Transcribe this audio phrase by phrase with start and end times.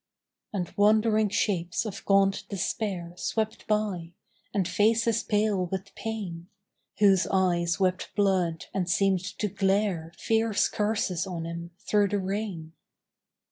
[0.51, 4.13] And wandering shapes of gaunt despair Swept by;
[4.51, 6.47] and faces pale with pain,
[6.97, 12.73] Whose eyes wept blood and seemed to glare Fierce curses on him through the rain.